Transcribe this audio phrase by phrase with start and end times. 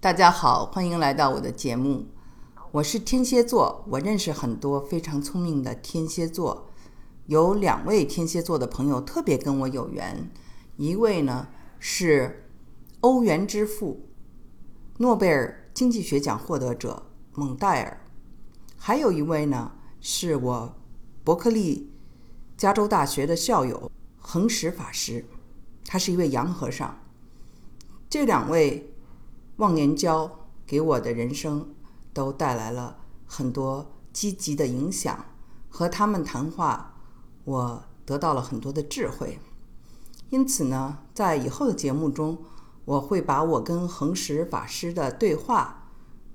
[0.00, 2.06] 大家好，欢迎来到我的节目。
[2.70, 6.68] 我是天蝎座，我认识很多非常聪明的天蝎座，
[7.26, 10.30] 有两位天蝎座的朋友特别跟我有缘，
[10.76, 11.48] 一位呢
[11.80, 12.48] 是
[13.00, 14.06] 欧元之父、
[14.98, 17.02] 诺贝尔经济学奖获得者
[17.34, 18.00] 蒙代尔，
[18.76, 20.76] 还有一位呢是我
[21.24, 21.90] 伯克利
[22.56, 25.24] 加州大学的校友恒石法师，
[25.84, 27.00] 他是一位洋和尚。
[28.08, 28.94] 这两位。
[29.58, 31.74] 忘年交给我的人生
[32.12, 35.24] 都带来了很多积极的影响，
[35.68, 36.96] 和他们谈话，
[37.44, 39.38] 我得到了很多的智慧。
[40.30, 42.38] 因此呢，在以后的节目中，
[42.84, 45.90] 我会把我跟恒石法师的对话，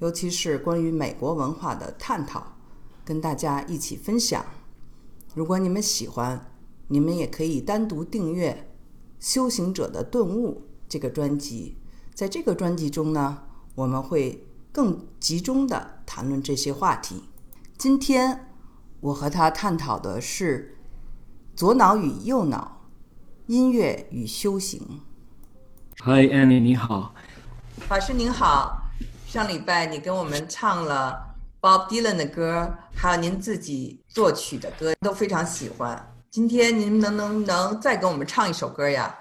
[0.00, 2.58] 尤其是关于美国文化的探讨，
[3.02, 4.44] 跟大家一起分享。
[5.34, 6.52] 如果你们喜欢，
[6.88, 8.68] 你们也可以单独订阅
[9.26, 11.78] 《修行者的顿悟》这个专辑。
[12.16, 13.42] 在这个专辑中呢，
[13.74, 17.24] 我们会更集中的谈论这些话题。
[17.76, 18.48] 今天
[19.00, 20.78] 我和他探讨的是
[21.54, 22.88] 左脑与右脑，
[23.48, 25.02] 音乐与修行。
[25.98, 27.14] 嗨，Annie，你好。
[27.86, 28.80] 法师您好。
[29.26, 36.14] 上礼拜你跟我们唱了 Bob Dylan 的歌，还有您自己作曲的歌，都非常喜欢。
[36.30, 39.14] 今天您能能能再给我们唱一首歌呀？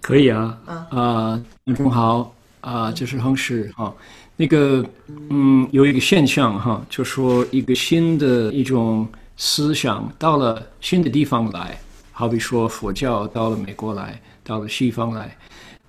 [0.00, 0.58] 可以啊。
[0.66, 2.34] 嗯啊，观众好。
[2.60, 3.94] 啊，这是恒石哈，
[4.36, 4.84] 那个
[5.30, 11.78] 嗯，有一个现象哈，就说一个新的一种思想到了新的地方来，
[12.12, 15.36] 好比说佛教到了美国来，到了西方来，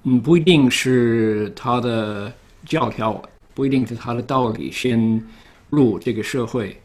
[0.04, 2.32] 嗯，不一定是他的
[2.66, 3.22] 教条，
[3.54, 5.22] 不一定是他的道理先
[5.70, 6.80] 入这个社会，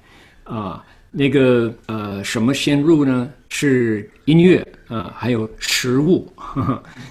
[0.44, 3.28] 啊，那个呃，什么先入呢？
[3.48, 6.30] 是音乐啊，还有食物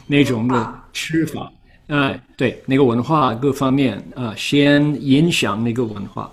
[0.06, 1.52] 那种的吃法。
[1.88, 6.32] 哎，对，那个文化各方面啊，先影响那个文化。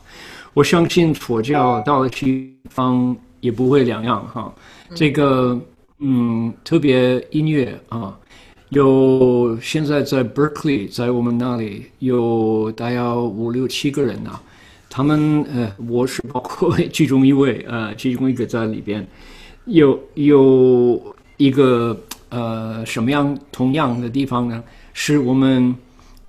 [0.54, 4.52] 我相信佛教到了西方也不会两样哈。
[4.94, 5.60] 这个，
[5.98, 8.18] 嗯，特别音乐啊，
[8.70, 14.40] 有现在在 Berkeley，在我们那里有大约五六七个人呐。
[14.88, 19.06] 他们呃，我是包括其中一位呃，其中一个在里边，
[19.64, 21.98] 有有一个
[22.28, 24.62] 呃什么样同样的地方呢？
[24.92, 25.74] 是我们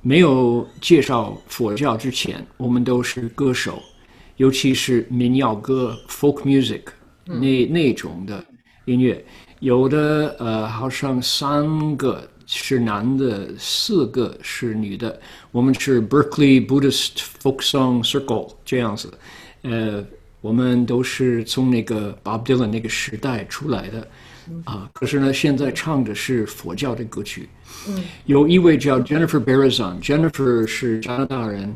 [0.01, 3.81] 没有介绍佛教之前，我们都是歌手，
[4.37, 6.81] 尤其是民谣歌 （folk music）
[7.25, 8.43] 那那种的
[8.85, 9.23] 音乐。
[9.59, 15.17] 有的呃，好像三个是男的，四个是女的。
[15.51, 19.13] 我们是 Berkeley Buddhist Folk Song Circle 这样子。
[19.61, 20.03] 呃，
[20.41, 24.05] 我们都是从那个 Bob Dylan 那个时代出来的。
[24.65, 27.47] 啊，可是呢，现在唱的是佛教的歌曲。
[27.87, 31.75] 嗯，有一位叫 Jennifer Barazon，Jennifer 是加拿大人，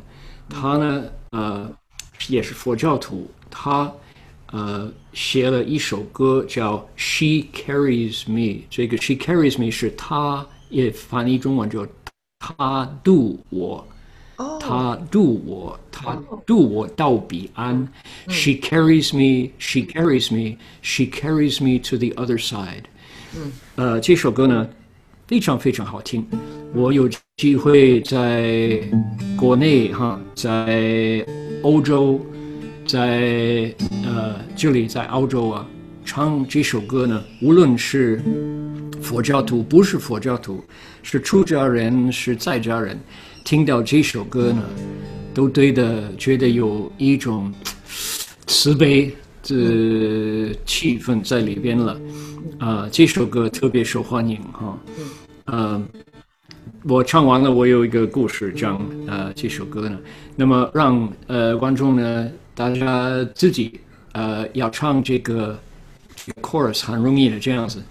[0.49, 1.71] 她呢，呃，
[2.27, 3.29] 也是佛教徒。
[3.49, 3.91] 她
[4.51, 8.39] 呃写了一首歌叫《She Carries Me》，
[8.69, 11.85] 这个《She Carries Me》是她也翻译中文叫
[12.39, 13.85] 她渡我。
[14.67, 17.87] 他渡我，他渡我到彼岸。
[18.27, 22.83] She carries me, she carries me, she carries me to the other side。
[23.35, 24.67] 嗯，呃，这首歌呢
[25.25, 26.25] 非常非常好听。
[26.73, 28.81] 我有机会在
[29.37, 31.25] 国内哈，在
[31.61, 32.19] 欧洲，
[32.85, 33.73] 在
[34.03, 35.65] 呃这里在澳洲啊
[36.03, 38.21] 唱这首歌呢，无论是
[39.01, 40.61] 佛教徒，不是佛教徒，
[41.03, 42.99] 是出家人，是在家人。
[43.47, 44.61] 听到这首歌呢，
[45.33, 47.49] 都对的，觉得有一种
[48.45, 49.09] 慈悲
[49.41, 51.97] 的气氛在里边了。
[52.59, 54.77] 啊，这首歌特别受欢迎哈。
[55.45, 55.87] 嗯，
[56.83, 59.97] 我唱完了，我有一个故事讲呃这首歌呢。
[60.35, 63.79] 那么让呃观众呢，大家自己
[64.11, 65.57] 呃要唱这个
[66.41, 67.81] chorus 很容易的这样子。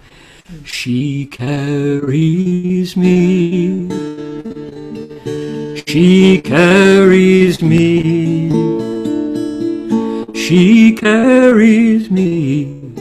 [0.65, 3.91] She carries me.
[5.86, 8.50] She carries me.
[10.34, 12.94] She carries me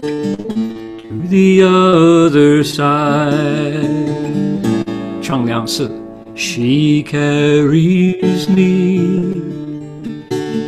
[0.00, 4.04] to the other side.
[5.20, 5.90] 唱两次.
[6.34, 9.42] She carries me.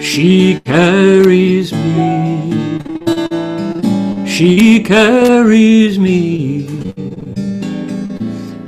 [0.01, 2.53] She carries me.
[4.27, 6.67] She carries me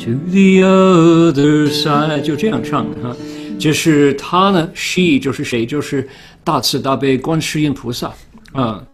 [0.04, 3.16] to the other side，就这样唱的哈。
[3.58, 5.66] 就是他呢，she 就是谁？
[5.66, 6.08] 就是
[6.44, 8.14] 大慈大悲观世音菩萨
[8.52, 8.86] 啊，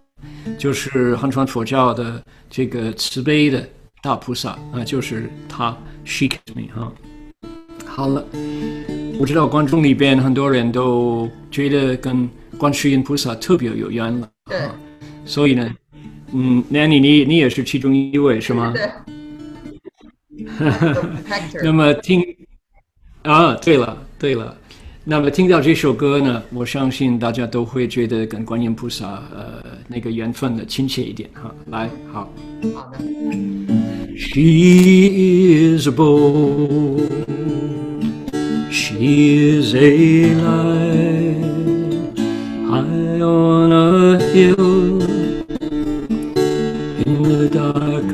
[0.58, 3.68] 就是汉传佛教的这个慈悲的
[4.04, 5.76] 大菩萨啊，就是他。
[6.06, 6.92] She me 哈。
[7.86, 8.26] 好了，
[9.20, 12.28] 我知道观众里边很多人都觉得跟
[12.58, 14.28] 观世音菩萨特别有缘了。
[14.46, 14.60] 对。
[15.24, 15.72] 所以呢，
[16.34, 18.74] 嗯，Nanny，你你也是其中一位是吗？
[18.74, 18.90] 对。
[21.64, 22.24] 那么听
[23.24, 24.56] 啊，对了对了，
[25.04, 31.54] 那么听到这首歌呢，我相信大家都会觉得跟观音菩萨呃那个缘分的亲切一点哈。
[31.72, 32.32] 来，好。
[32.76, 33.00] 好的。
[34.18, 37.00] She is a bow.
[38.70, 38.98] She
[39.62, 41.40] is a light
[42.68, 45.02] high on a hill
[47.06, 48.12] in the dark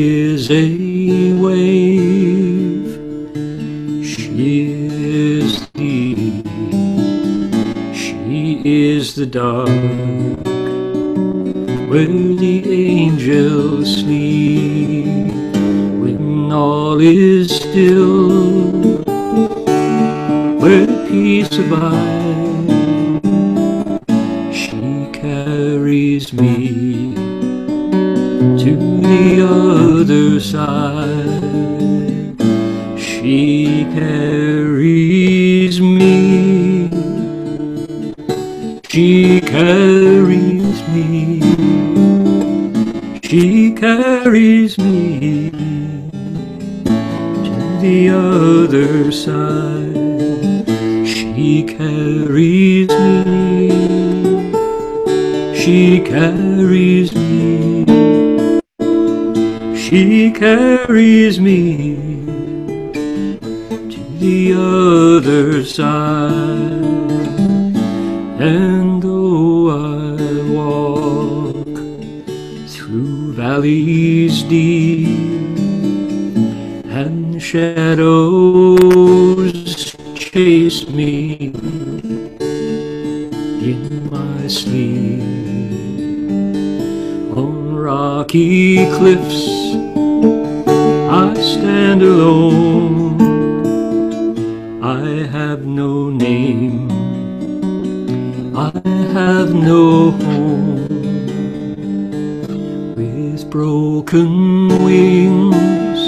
[0.00, 2.88] is a wave.
[4.02, 4.72] She
[5.42, 6.42] is the.
[7.92, 9.68] She is the dark
[11.90, 15.34] where the angels sleep
[16.00, 18.62] when all is still,
[20.60, 22.19] where peace abides.
[33.20, 36.88] She carries me.
[38.88, 41.42] She carries me.
[43.22, 45.50] She carries me
[47.44, 49.94] to the other side.
[51.06, 53.68] She carries me.
[55.54, 57.84] She carries me.
[59.76, 62.20] She carries me
[64.20, 66.30] the other side.
[68.38, 70.16] And though I
[70.52, 71.66] walk
[72.68, 75.08] through valleys deep
[76.90, 77.94] and shadows
[80.14, 81.52] chase me
[83.70, 85.22] in my sleep
[87.36, 89.48] on rocky cliffs
[91.10, 92.99] I stand alone
[95.00, 96.90] I have no name
[98.54, 98.70] I
[99.14, 100.88] have no home
[102.94, 106.00] with broken wings.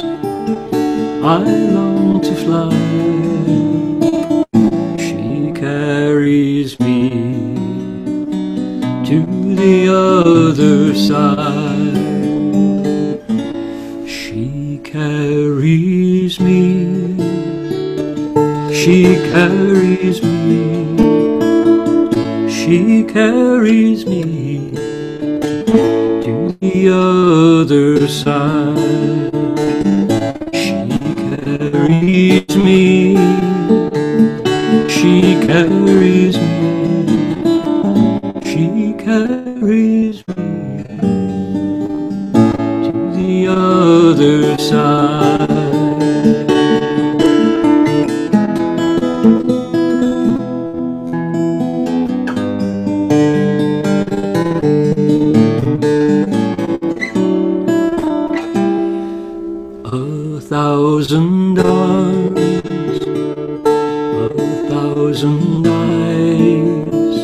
[1.25, 1.43] I
[1.79, 2.71] long to fly.
[4.99, 7.09] She carries me
[9.07, 9.25] to
[9.57, 11.92] the other side.
[18.83, 20.97] She carries me.
[22.51, 24.73] She carries me
[26.25, 29.31] to the other side.
[30.53, 30.89] She
[31.39, 33.15] carries me.
[34.89, 36.72] She carries me.
[60.49, 62.39] Thousand arms,
[64.17, 64.29] a
[64.69, 67.17] thousand eyes,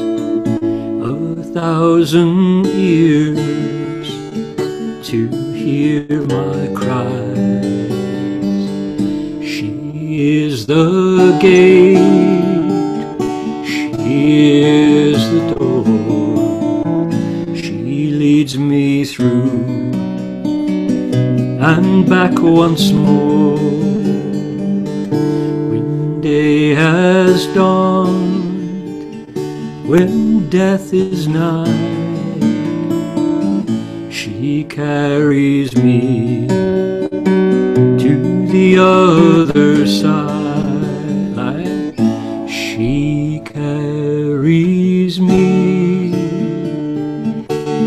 [1.02, 4.08] a thousand ears
[5.08, 7.64] to hear my cries.
[9.44, 11.98] She is the gate,
[13.66, 17.10] she is the door,
[17.54, 20.07] she leads me through
[21.60, 23.56] and back once more.
[25.70, 29.26] When day has dawned,
[29.88, 31.66] when death is nigh,
[34.08, 36.46] she carries me
[37.98, 40.38] to the other side.
[42.48, 46.12] She carries me.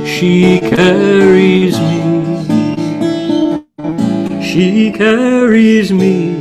[0.05, 2.10] She carries me.
[4.51, 6.35] She carries me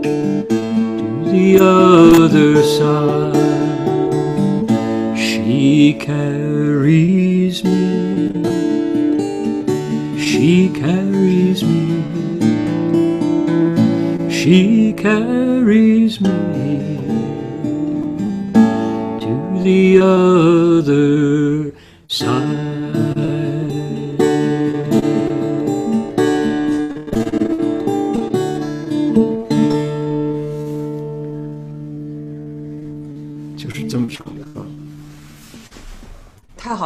[0.00, 3.36] to the other side.
[5.18, 8.32] She carries me.
[10.18, 12.02] She carries me.
[14.30, 16.96] She carries me
[19.20, 21.74] to the other
[22.08, 22.71] side.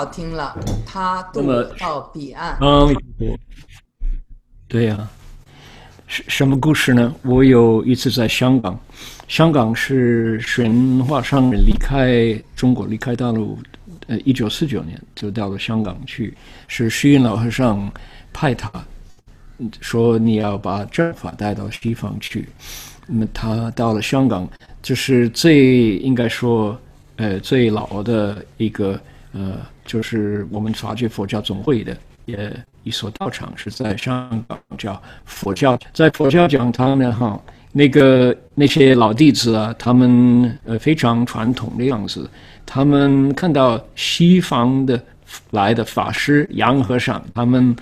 [0.06, 1.42] 好听了，他渡
[1.80, 2.56] 到彼岸。
[2.60, 2.94] 嗯，
[4.68, 5.08] 对呀，
[6.06, 7.12] 什什么故事呢？
[7.22, 8.78] 我有一次在香港，
[9.26, 13.58] 香港是神话上离开中国，离开大陆，
[14.06, 16.32] 呃，一九四九年就到了香港去，
[16.68, 17.92] 是虚云老和尚
[18.32, 18.70] 派他
[19.80, 22.48] 说你要把正法带到西方去。
[23.08, 24.48] 那么他到了香港，
[24.82, 26.78] 就是最应该说，
[27.16, 29.00] 呃，最老的一个
[29.32, 32.52] 呃，就是我们法界佛教总会的呃
[32.82, 37.40] 一所道场，是在香港叫佛教，在佛教讲堂呢，哈，
[37.72, 42.28] 那个那些老弟子啊，他们呃非常传统的样子，
[42.66, 45.00] 他们看到西方的
[45.50, 47.74] 来的法师杨和尚，他们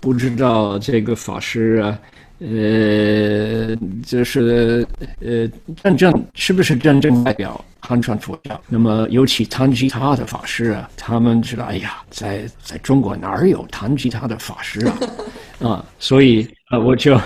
[0.00, 1.98] 不知道这个法师啊。
[2.40, 4.86] 呃，就是
[5.20, 5.46] 呃，
[5.82, 8.58] 真正是不是真正代表汉传佛教？
[8.66, 14.98] 那么，尤其弹吉他的法师啊，他们知道，哎呀，在在中国哪儿有弹吉他的法师啊？
[15.60, 17.20] 啊，所以啊，我就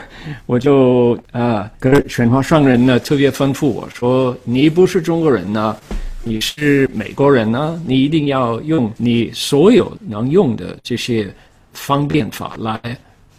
[0.47, 5.77] 我就啊，跟玄华上人呢特别吩咐我说，你不是中国人呢，
[6.25, 11.33] 你是美国人呢，你一定要用你所有能用的这些
[11.73, 12.81] 方便法来。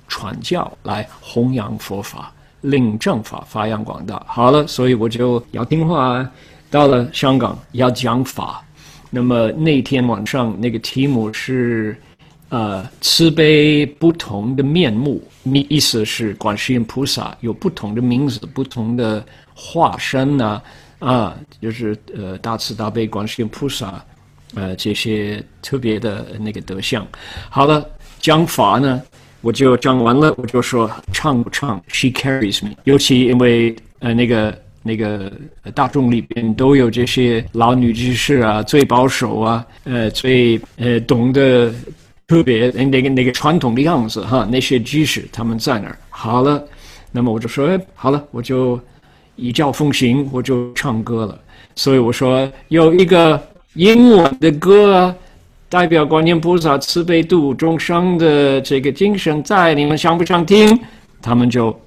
[0.08, 2.32] 传教来弘扬佛法，
[2.62, 4.22] 令正法发扬光大。
[4.28, 6.28] 好了，所以我就要听话，
[6.70, 8.64] 到了香港要讲法。
[9.10, 11.96] 那么那天晚上那个题目是，
[12.50, 20.62] 呃，慈悲不同的面目，意意思是观世音菩萨有不同的名字，不同的化身呢，
[21.00, 24.04] 啊，就是呃大慈大悲观世音菩萨，
[24.56, 27.06] 呃这些特别的那个德相。
[27.50, 27.88] 好了，
[28.20, 29.02] 讲法呢。
[29.46, 32.72] 我就讲完了，我就说唱不唱，She carries me。
[32.86, 35.32] 尤其因为呃那个那个
[35.76, 41.72] 大众里边都有这些老女知识啊，最保守啊，呃最呃懂得
[42.26, 45.96] 特别那个那个传统的样子哈，那些知识他们在那儿。
[46.10, 46.64] 好了，
[47.12, 48.80] 那么我就说好了，我就
[49.36, 51.40] 一教奉行，我就唱歌了。
[51.76, 53.40] 所以我说有一个
[53.76, 55.16] 英文的歌啊。
[55.76, 60.80] 代表观音菩萨慈悲度众生的这个精神在，你们想不想听？
[61.22, 61.78] 他们就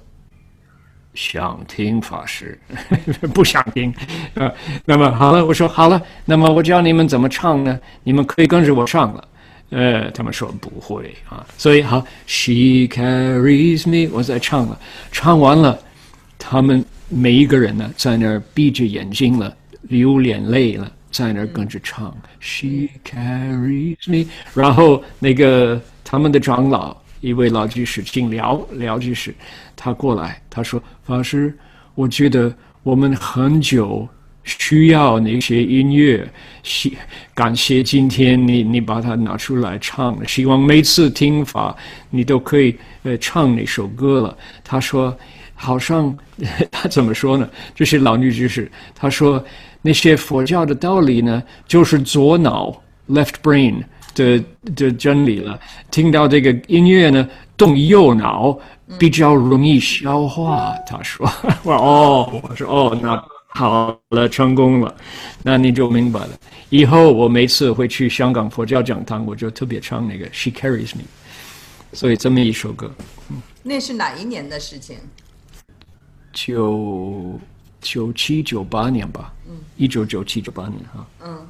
[1.15, 2.55] 想听法师，
[3.33, 3.91] 不想听
[4.35, 4.53] 啊。
[4.85, 7.79] 那么好了，我说好了，那么我教你们怎么唱呢？
[8.03, 9.27] 你们可以跟着我唱了。
[9.71, 14.79] 呃，他们说不会啊，所以好，She carries me，我在唱了，
[15.11, 15.75] 唱完了，
[16.37, 20.91] 他们每一个人呢，在那儿闭着眼睛了，流眼泪了。
[21.11, 24.29] 在那儿跟着唱，She carries me。
[24.53, 29.33] 然后那个他们的长老，一位老居士，姓廖，廖居士，
[29.75, 31.57] 他过来，他说：“法师，
[31.95, 34.07] 我觉得我们很久
[34.43, 36.27] 需要那些音乐，
[36.61, 36.95] 希
[37.33, 41.75] 感谢今天你你把它拿出来唱了，希望每次听法
[42.11, 45.17] 你都可以呃唱那首歌了。”他说
[45.55, 46.15] ：“好像
[46.71, 47.49] 他怎么说呢？
[47.73, 49.43] 这是老女居士，他说。”
[49.81, 53.81] 那些佛教的道理呢，就是左脑 （left brain）
[54.13, 54.43] 的
[54.75, 55.59] 的真理了。
[55.89, 58.57] 听到这个音乐呢，动右脑
[58.97, 60.75] 比较容易消化。
[60.85, 61.25] 他说
[61.63, 64.93] ：“我哦，我说哦，那好了，成功了，
[65.43, 66.29] 那你就明白了。
[66.69, 71.01] 以后我每次会去香港佛教讲堂，我就特别唱那个《She Carries Me》，
[71.93, 72.93] 所以这么一首歌。
[73.63, 74.97] 那是哪一年的事情？
[76.33, 77.39] 就。
[77.81, 81.47] 九七九八年吧，嗯，一九九七九八年哈，嗯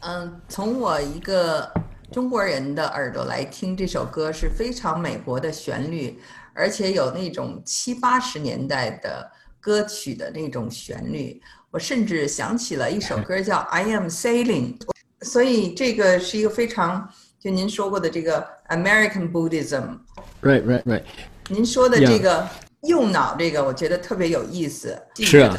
[0.00, 1.70] 嗯，从我一个
[2.12, 6.18] 中国人的耳朵来听这首歌是非常美国的旋律，
[6.54, 9.30] 而且有那种七八十年代的
[9.60, 14.78] 歌曲的那种旋律，我甚至想起了一首歌叫《I Am Sailing》，
[15.22, 21.02] 所以这个是一个非常就您说过的这个 American Buddhism，right right right，
[21.48, 22.48] 您说的这个。
[22.86, 25.56] 右脑这个我觉得特别有意思，是啊。